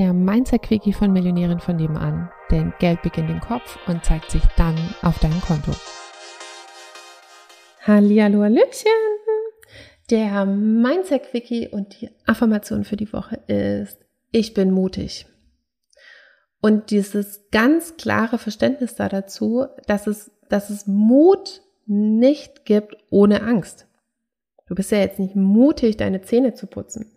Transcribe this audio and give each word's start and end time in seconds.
der 0.00 0.14
Mindset-Quickie 0.14 0.94
von 0.94 1.12
Millionären 1.12 1.60
von 1.60 1.76
nebenan. 1.76 2.30
Denn 2.50 2.72
Geld 2.78 3.02
beginnt 3.02 3.28
im 3.28 3.40
Kopf 3.40 3.78
und 3.86 4.02
zeigt 4.02 4.30
sich 4.30 4.40
dann 4.56 4.74
auf 5.02 5.18
deinem 5.18 5.42
Konto. 5.42 5.72
Hallihallo, 7.82 8.42
Hallöchen! 8.42 8.90
Der 10.08 10.46
Mindset-Quickie 10.46 11.68
und 11.68 12.00
die 12.00 12.08
Affirmation 12.24 12.84
für 12.84 12.96
die 12.96 13.12
Woche 13.12 13.40
ist, 13.46 13.98
ich 14.32 14.54
bin 14.54 14.70
mutig. 14.70 15.26
Und 16.62 16.90
dieses 16.90 17.50
ganz 17.50 17.98
klare 17.98 18.38
Verständnis 18.38 18.94
da 18.94 19.10
dazu, 19.10 19.66
dass 19.86 20.06
es, 20.06 20.30
dass 20.48 20.70
es 20.70 20.86
Mut 20.86 21.60
nicht 21.84 22.64
gibt 22.64 22.96
ohne 23.10 23.42
Angst. 23.42 23.86
Du 24.66 24.74
bist 24.74 24.92
ja 24.92 24.98
jetzt 24.98 25.18
nicht 25.18 25.36
mutig, 25.36 25.98
deine 25.98 26.22
Zähne 26.22 26.54
zu 26.54 26.66
putzen 26.68 27.12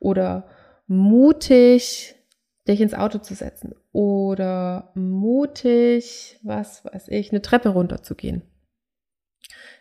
oder 0.00 0.50
mutig, 0.86 2.15
dich 2.68 2.80
ins 2.80 2.94
Auto 2.94 3.18
zu 3.18 3.34
setzen 3.34 3.74
oder 3.92 4.92
mutig, 4.94 6.38
was 6.42 6.84
weiß 6.84 7.08
ich, 7.08 7.30
eine 7.30 7.42
Treppe 7.42 7.70
runterzugehen. 7.70 8.42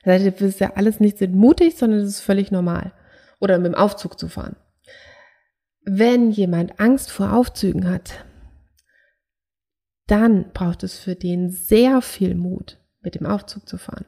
Das 0.04 0.22
ist 0.22 0.60
ja 0.60 0.74
alles 0.76 1.00
nicht 1.00 1.18
sind 1.18 1.36
mutig, 1.36 1.78
sondern 1.78 2.00
es 2.00 2.10
ist 2.10 2.22
völlig 2.22 2.52
normal. 2.52 2.94
Oder 3.40 3.58
mit 3.58 3.74
dem 3.74 3.76
Aufzug 3.76 4.20
zu 4.20 4.28
fahren. 4.28 4.56
Wenn 5.82 6.32
jemand 6.32 6.80
Angst 6.80 7.12
vor 7.12 7.34
Aufzügen 7.34 7.90
hat, 7.90 8.26
dann 10.08 10.52
braucht 10.54 10.84
es 10.84 10.98
für 10.98 11.16
den 11.16 11.50
sehr 11.50 12.02
viel 12.02 12.36
Mut, 12.36 12.80
mit 13.02 13.16
dem 13.16 13.26
Aufzug 13.26 13.68
zu 13.68 13.78
fahren 13.78 14.06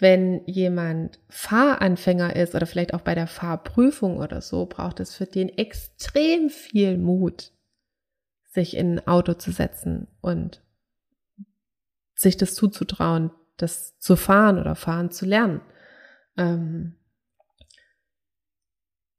wenn 0.00 0.46
jemand 0.46 1.20
Fahranfänger 1.28 2.34
ist 2.34 2.54
oder 2.54 2.66
vielleicht 2.66 2.94
auch 2.94 3.02
bei 3.02 3.14
der 3.14 3.26
Fahrprüfung 3.26 4.18
oder 4.18 4.40
so, 4.40 4.64
braucht 4.66 4.98
es 4.98 5.14
für 5.14 5.26
den 5.26 5.50
extrem 5.50 6.48
viel 6.48 6.96
Mut, 6.96 7.52
sich 8.50 8.76
in 8.76 8.98
ein 8.98 9.06
Auto 9.06 9.34
zu 9.34 9.52
setzen 9.52 10.08
und 10.20 10.62
sich 12.14 12.36
das 12.36 12.54
zuzutrauen, 12.54 13.30
das 13.58 13.98
zu 13.98 14.16
fahren 14.16 14.58
oder 14.58 14.74
fahren 14.74 15.10
zu 15.10 15.26
lernen. 15.26 15.60
Ähm, 16.36 16.96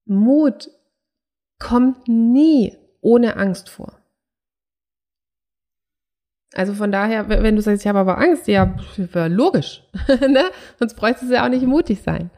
Mut 0.06 0.72
kommt 1.60 2.08
nie 2.08 2.76
ohne 3.02 3.38
Angst 3.38 3.70
vor. 3.70 4.01
Also 6.54 6.74
von 6.74 6.92
daher, 6.92 7.30
wenn 7.30 7.56
du 7.56 7.62
sagst, 7.62 7.82
ich 7.82 7.88
habe 7.88 8.00
aber 8.00 8.18
Angst, 8.18 8.48
ja, 8.48 8.76
logisch. 9.28 9.84
ne? 10.08 10.44
Sonst 10.78 10.96
bräuchte 10.96 11.26
es 11.26 11.32
ja 11.32 11.46
auch 11.46 11.50
nicht 11.50 11.66
mutig 11.66 12.02
sein. 12.02 12.30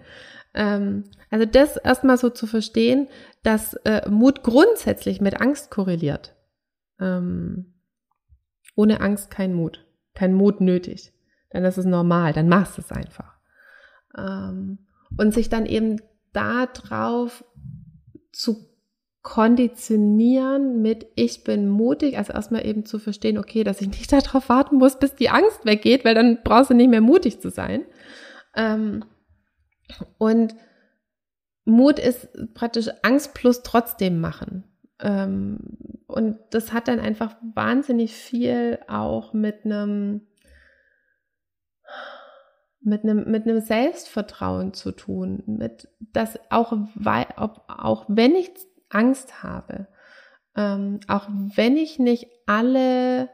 Ähm, 0.53 1.06
also 1.31 1.45
das 1.45 1.78
erstmal 1.78 2.17
so 2.17 2.30
zu 2.30 2.45
verstehen, 2.45 3.08
dass 3.41 3.73
äh, 3.86 4.08
Mut 4.09 4.44
grundsätzlich 4.44 5.19
mit 5.19 5.41
Angst 5.41 5.72
korreliert. 5.72 6.36
Ähm, 7.00 7.73
ohne 8.75 9.02
Angst 9.02 9.31
kein 9.31 9.53
Mut. 9.53 9.86
Kein 10.14 10.34
Mut 10.34 10.61
nötig. 10.61 11.11
Dann 11.50 11.66
ist 11.66 11.78
es 11.78 11.86
normal, 11.86 12.34
dann 12.34 12.50
machst 12.50 12.78
du 12.78 12.81
es 12.81 12.91
einfach. 12.91 13.36
Ähm, 14.16 14.80
und 15.17 15.34
sich 15.34 15.50
dann 15.50 15.66
eben 15.66 16.02
darauf 16.34 17.44
zu 18.31 18.73
konditionieren 19.24 20.82
mit 20.82 21.08
ich 21.16 21.46
bin 21.46 21.70
mutig, 21.70 22.18
also 22.18 22.34
erstmal 22.34 22.66
eben 22.66 22.86
zu 22.86 23.00
verstehen, 23.00 23.38
okay, 23.38 23.64
dass 23.64 23.82
ich 23.82 23.88
nicht 23.88 24.12
darauf 24.12 24.50
warten 24.50 24.76
muss, 24.76 25.00
bis 25.00 25.16
die 25.16 25.30
Angst 25.30 25.66
weggeht, 25.66 26.06
weil 26.06 26.14
dann 26.14 26.40
brauchst 26.44 26.70
du 26.70 26.74
nicht 26.76 26.90
mehr 26.90 27.02
mutig 27.02 27.40
zu 27.40 27.50
sein. 27.50 27.86
Ähm, 28.56 29.06
und 30.18 30.56
Mut 31.66 32.00
ist 32.00 32.30
praktisch 32.54 32.90
Angst 33.02 33.34
plus 33.34 33.64
trotzdem 33.64 34.20
machen. 34.20 34.66
Ähm, 35.00 35.60
und 36.08 36.38
das 36.52 36.74
hat 36.74 36.90
dann 36.90 37.00
einfach 37.00 37.36
wahnsinnig 37.56 38.14
viel 38.14 38.80
auch 38.88 39.34
mit 39.34 39.66
einem 39.66 40.28
mit 42.86 43.03
einem, 43.03 43.31
mit 43.31 43.44
einem 43.44 43.62
Selbstvertrauen 43.62 44.74
zu 44.74 44.92
tun, 44.92 45.42
mit 45.46 45.88
das 46.12 46.38
auch, 46.50 46.74
weil, 46.96 47.28
ob, 47.38 47.64
auch 47.70 48.06
wenn 48.09 48.36
ich 48.36 48.52
Angst 48.94 49.44
habe, 49.44 49.88
ähm, 50.56 51.00
auch 51.08 51.28
wenn 51.30 51.78
ich 51.78 52.00
nicht 52.00 52.28
alle 52.46 53.30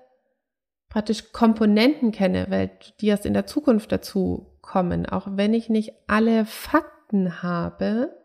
praktisch 0.89 1.31
Komponenten 1.31 2.11
kenne, 2.11 2.47
weil 2.49 2.71
die 2.99 3.07
erst 3.07 3.25
in 3.25 3.33
der 3.33 3.45
Zukunft 3.45 3.91
dazu 3.91 4.57
kommen, 4.61 5.05
auch 5.05 5.27
wenn 5.31 5.53
ich 5.53 5.69
nicht 5.69 5.93
alle 6.07 6.45
Fakten 6.45 7.43
habe, 7.43 8.15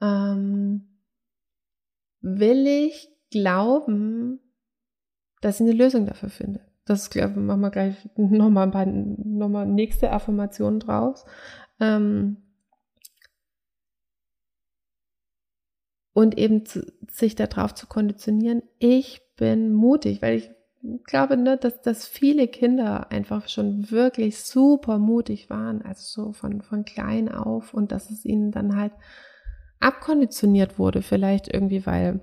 ähm, 0.00 1.00
will 2.20 2.66
ich 2.66 3.08
glauben, 3.30 4.40
dass 5.40 5.60
ich 5.60 5.66
eine 5.66 5.76
Lösung 5.76 6.06
dafür 6.06 6.28
finde. 6.28 6.60
Das 6.84 7.10
glaube 7.10 7.40
machen 7.40 7.60
wir 7.60 7.70
gleich 7.70 8.08
nochmal 8.16 8.66
ein 8.66 8.72
paar, 8.72 8.86
nochmal 8.86 9.66
nächste 9.66 10.12
Affirmationen 10.12 10.80
draus. 10.80 11.24
Ähm, 11.80 12.45
und 16.16 16.38
eben 16.38 16.64
zu, 16.64 16.80
sich 17.10 17.34
darauf 17.34 17.74
zu 17.74 17.86
konditionieren, 17.86 18.62
ich 18.78 19.20
bin 19.36 19.74
mutig, 19.74 20.22
weil 20.22 20.38
ich 20.38 20.50
glaube, 21.04 21.36
ne, 21.36 21.58
dass, 21.58 21.82
dass 21.82 22.06
viele 22.06 22.48
Kinder 22.48 23.12
einfach 23.12 23.50
schon 23.50 23.90
wirklich 23.90 24.38
super 24.38 24.96
mutig 24.96 25.50
waren, 25.50 25.82
also 25.82 26.24
so 26.24 26.32
von, 26.32 26.62
von 26.62 26.86
klein 26.86 27.30
auf 27.30 27.74
und 27.74 27.92
dass 27.92 28.10
es 28.10 28.24
ihnen 28.24 28.50
dann 28.50 28.76
halt 28.76 28.92
abkonditioniert 29.78 30.78
wurde, 30.78 31.02
vielleicht 31.02 31.52
irgendwie, 31.52 31.84
weil 31.84 32.20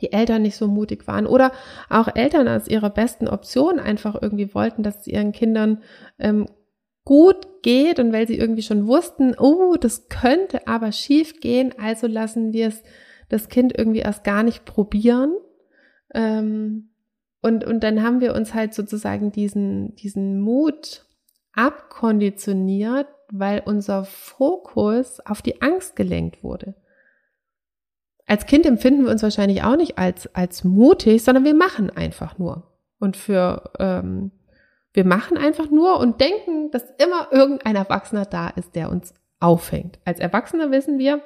die 0.00 0.12
Eltern 0.12 0.42
nicht 0.42 0.56
so 0.56 0.68
mutig 0.68 1.08
waren 1.08 1.26
oder 1.26 1.50
auch 1.90 2.14
Eltern 2.14 2.46
als 2.46 2.68
ihre 2.68 2.90
besten 2.90 3.26
Option 3.26 3.80
einfach 3.80 4.14
irgendwie 4.22 4.54
wollten, 4.54 4.84
dass 4.84 5.00
es 5.00 5.06
ihren 5.08 5.32
Kindern 5.32 5.82
ähm, 6.20 6.46
gut 7.08 7.62
geht 7.62 7.98
und 8.00 8.12
weil 8.12 8.26
sie 8.26 8.36
irgendwie 8.36 8.60
schon 8.60 8.86
wussten, 8.86 9.34
oh, 9.38 9.76
das 9.80 10.10
könnte 10.10 10.68
aber 10.68 10.92
schief 10.92 11.40
gehen, 11.40 11.72
also 11.78 12.06
lassen 12.06 12.52
wir 12.52 12.68
es 12.68 12.82
das 13.30 13.48
Kind 13.48 13.72
irgendwie 13.74 14.00
erst 14.00 14.24
gar 14.24 14.42
nicht 14.42 14.66
probieren. 14.66 15.32
Ähm, 16.12 16.90
und, 17.40 17.64
und 17.64 17.82
dann 17.82 18.02
haben 18.02 18.20
wir 18.20 18.34
uns 18.34 18.52
halt 18.52 18.74
sozusagen 18.74 19.32
diesen, 19.32 19.94
diesen 19.94 20.38
Mut 20.38 21.06
abkonditioniert, 21.54 23.06
weil 23.32 23.62
unser 23.64 24.04
Fokus 24.04 25.20
auf 25.20 25.40
die 25.40 25.62
Angst 25.62 25.96
gelenkt 25.96 26.44
wurde. 26.44 26.74
Als 28.26 28.44
Kind 28.44 28.66
empfinden 28.66 29.04
wir 29.04 29.12
uns 29.12 29.22
wahrscheinlich 29.22 29.62
auch 29.62 29.76
nicht 29.76 29.96
als, 29.96 30.34
als 30.34 30.62
mutig, 30.62 31.24
sondern 31.24 31.46
wir 31.46 31.54
machen 31.54 31.88
einfach 31.88 32.36
nur. 32.36 32.70
Und 32.98 33.16
für, 33.16 33.70
ähm, 33.78 34.30
wir 34.98 35.04
machen 35.04 35.38
einfach 35.38 35.70
nur 35.70 36.00
und 36.00 36.20
denken, 36.20 36.72
dass 36.72 36.82
immer 36.98 37.28
irgendein 37.30 37.76
Erwachsener 37.76 38.24
da 38.24 38.48
ist, 38.48 38.74
der 38.74 38.90
uns 38.90 39.14
aufhängt. 39.38 40.00
Als 40.04 40.18
Erwachsener 40.18 40.72
wissen 40.72 40.98
wir, 40.98 41.22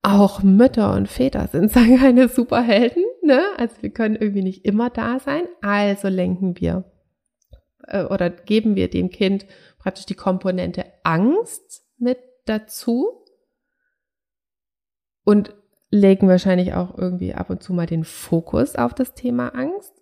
auch 0.00 0.42
Mütter 0.42 0.94
und 0.94 1.06
Väter 1.06 1.48
sind 1.48 1.70
keine 1.74 2.28
Superhelden, 2.28 3.04
ne? 3.22 3.42
Also 3.58 3.76
wir 3.82 3.90
können 3.90 4.16
irgendwie 4.16 4.42
nicht 4.42 4.64
immer 4.64 4.88
da 4.88 5.18
sein. 5.18 5.42
Also 5.60 6.08
lenken 6.08 6.58
wir 6.58 6.90
äh, 7.88 8.04
oder 8.04 8.30
geben 8.30 8.74
wir 8.74 8.88
dem 8.88 9.10
Kind 9.10 9.44
praktisch 9.78 10.06
die 10.06 10.14
Komponente 10.14 10.86
Angst 11.02 11.84
mit 11.98 12.20
dazu 12.46 13.22
und 15.24 15.54
legen 15.90 16.26
wahrscheinlich 16.26 16.72
auch 16.72 16.96
irgendwie 16.96 17.34
ab 17.34 17.50
und 17.50 17.62
zu 17.62 17.74
mal 17.74 17.84
den 17.84 18.04
Fokus 18.04 18.76
auf 18.76 18.94
das 18.94 19.12
Thema 19.12 19.48
Angst. 19.48 19.93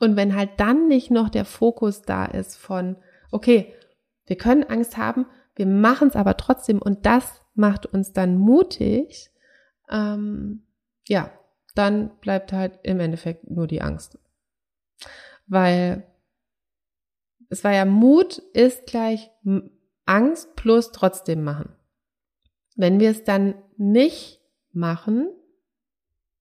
Und 0.00 0.16
wenn 0.16 0.36
halt 0.36 0.50
dann 0.58 0.88
nicht 0.88 1.10
noch 1.10 1.28
der 1.28 1.44
Fokus 1.44 2.02
da 2.02 2.26
ist 2.26 2.56
von, 2.56 2.96
okay, 3.30 3.74
wir 4.26 4.36
können 4.36 4.64
Angst 4.64 4.96
haben, 4.96 5.26
wir 5.54 5.66
machen 5.66 6.08
es 6.08 6.16
aber 6.16 6.36
trotzdem 6.36 6.80
und 6.80 7.06
das 7.06 7.42
macht 7.54 7.86
uns 7.86 8.12
dann 8.12 8.36
mutig, 8.36 9.30
ähm, 9.88 10.66
ja, 11.08 11.30
dann 11.74 12.18
bleibt 12.20 12.52
halt 12.52 12.78
im 12.82 13.00
Endeffekt 13.00 13.50
nur 13.50 13.66
die 13.66 13.82
Angst. 13.82 14.18
Weil 15.46 16.06
es 17.48 17.64
war 17.64 17.72
ja 17.72 17.84
Mut 17.84 18.38
ist 18.38 18.86
gleich 18.86 19.30
Angst 20.04 20.56
plus 20.56 20.92
trotzdem 20.92 21.44
machen. 21.44 21.74
Wenn 22.74 23.00
wir 23.00 23.10
es 23.10 23.24
dann 23.24 23.54
nicht 23.76 24.42
machen, 24.72 25.28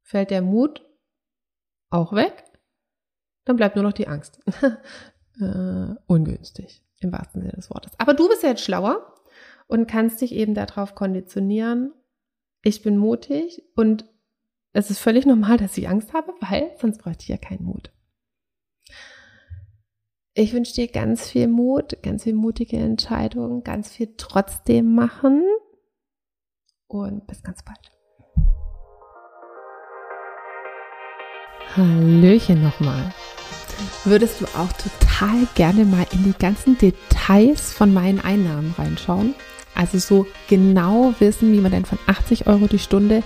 fällt 0.01 0.31
der 0.31 0.41
Mut 0.41 0.85
auch 1.89 2.13
weg, 2.13 2.43
dann 3.45 3.55
bleibt 3.55 3.75
nur 3.75 3.83
noch 3.83 3.93
die 3.93 4.07
Angst. 4.07 4.39
äh, 5.39 5.95
ungünstig, 6.07 6.83
im 6.99 7.11
wahrsten 7.11 7.41
Sinne 7.41 7.53
des 7.53 7.69
Wortes. 7.69 7.93
Aber 7.97 8.13
du 8.13 8.27
bist 8.27 8.43
ja 8.43 8.49
jetzt 8.49 8.63
schlauer 8.63 9.13
und 9.67 9.87
kannst 9.87 10.21
dich 10.21 10.33
eben 10.33 10.53
darauf 10.53 10.95
konditionieren, 10.95 11.93
ich 12.63 12.81
bin 12.81 12.97
mutig 12.97 13.63
und 13.75 14.05
es 14.73 14.89
ist 14.89 14.99
völlig 14.99 15.25
normal, 15.25 15.57
dass 15.57 15.77
ich 15.77 15.87
Angst 15.87 16.13
habe, 16.13 16.33
weil 16.41 16.71
sonst 16.79 16.97
bräuchte 16.97 17.23
ich 17.23 17.29
ja 17.29 17.37
keinen 17.37 17.63
Mut. 17.63 17.91
Ich 20.33 20.51
wünsche 20.51 20.73
dir 20.73 20.89
ganz 20.89 21.29
viel 21.29 21.47
Mut, 21.47 22.01
ganz 22.03 22.23
viel 22.23 22.33
mutige 22.33 22.75
Entscheidungen, 22.77 23.63
ganz 23.63 23.89
viel 23.89 24.15
trotzdem 24.17 24.93
machen 24.93 25.43
und 26.87 27.25
bis 27.27 27.41
ganz 27.41 27.63
bald. 27.63 27.91
Hallöchen 31.77 32.61
nochmal. 32.63 33.13
Würdest 34.03 34.41
du 34.41 34.45
auch 34.57 34.71
total 34.73 35.47
gerne 35.55 35.85
mal 35.85 36.05
in 36.11 36.23
die 36.23 36.37
ganzen 36.37 36.77
Details 36.77 37.73
von 37.73 37.93
meinen 37.93 38.19
Einnahmen 38.19 38.73
reinschauen? 38.77 39.35
Also 39.73 39.99
so 39.99 40.27
genau 40.47 41.13
wissen, 41.19 41.51
wie 41.51 41.59
man 41.59 41.71
denn 41.71 41.85
von 41.85 41.99
80 42.07 42.47
Euro 42.47 42.67
die 42.67 42.79
Stunde 42.79 43.23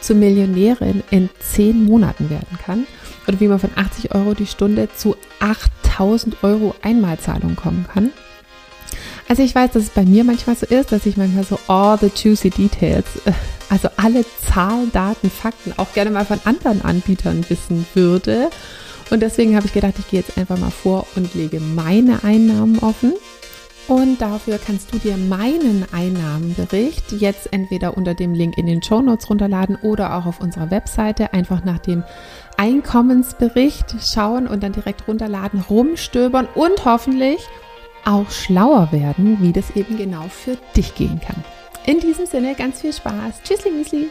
zur 0.00 0.16
Millionärin 0.16 1.02
in 1.10 1.28
10 1.40 1.84
Monaten 1.84 2.30
werden 2.30 2.58
kann? 2.64 2.86
Oder 3.26 3.40
wie 3.40 3.48
man 3.48 3.58
von 3.58 3.70
80 3.74 4.14
Euro 4.14 4.34
die 4.34 4.46
Stunde 4.46 4.88
zu 4.94 5.16
8000 5.40 6.42
Euro 6.44 6.74
Einmalzahlung 6.82 7.56
kommen 7.56 7.86
kann? 7.92 8.10
Also 9.28 9.42
ich 9.42 9.54
weiß, 9.54 9.72
dass 9.72 9.82
es 9.82 9.90
bei 9.90 10.04
mir 10.04 10.24
manchmal 10.24 10.56
so 10.56 10.64
ist, 10.64 10.90
dass 10.90 11.04
ich 11.04 11.18
manchmal 11.18 11.44
so 11.44 11.58
all 11.68 11.98
the 11.98 12.10
juicy 12.14 12.48
details, 12.48 13.04
äh, 13.26 13.32
also 13.68 13.88
alle 13.96 14.24
Zahlen, 14.46 14.90
Daten, 14.90 15.30
Fakten 15.30 15.74
auch 15.76 15.92
gerne 15.92 16.10
mal 16.10 16.24
von 16.24 16.40
anderen 16.44 16.80
Anbietern 16.82 17.44
wissen 17.48 17.86
würde. 17.92 18.48
Und 19.10 19.20
deswegen 19.20 19.56
habe 19.56 19.66
ich 19.66 19.72
gedacht, 19.72 19.94
ich 19.98 20.08
gehe 20.08 20.20
jetzt 20.20 20.36
einfach 20.36 20.58
mal 20.58 20.70
vor 20.70 21.06
und 21.16 21.34
lege 21.34 21.60
meine 21.60 22.24
Einnahmen 22.24 22.78
offen. 22.80 23.14
Und 23.88 24.20
dafür 24.20 24.58
kannst 24.58 24.92
du 24.92 24.98
dir 24.98 25.16
meinen 25.16 25.86
Einnahmenbericht 25.92 27.12
jetzt 27.12 27.50
entweder 27.54 27.96
unter 27.96 28.12
dem 28.12 28.34
Link 28.34 28.58
in 28.58 28.66
den 28.66 28.82
Show 28.82 29.00
Notes 29.00 29.30
runterladen 29.30 29.76
oder 29.76 30.14
auch 30.14 30.26
auf 30.26 30.40
unserer 30.42 30.70
Webseite 30.70 31.32
einfach 31.32 31.64
nach 31.64 31.78
dem 31.78 32.04
Einkommensbericht 32.58 33.96
schauen 34.02 34.46
und 34.46 34.62
dann 34.62 34.72
direkt 34.72 35.08
runterladen, 35.08 35.64
rumstöbern 35.70 36.46
und 36.54 36.84
hoffentlich 36.84 37.38
auch 38.04 38.30
schlauer 38.30 38.92
werden, 38.92 39.38
wie 39.40 39.52
das 39.52 39.74
eben 39.74 39.96
genau 39.96 40.24
für 40.28 40.58
dich 40.76 40.94
gehen 40.94 41.20
kann. 41.20 41.42
In 41.86 42.00
diesem 42.00 42.26
Sinne 42.26 42.54
ganz 42.54 42.82
viel 42.82 42.92
Spaß. 42.92 43.42
Tschüssli, 43.42 43.70
Müsli. 43.70 44.10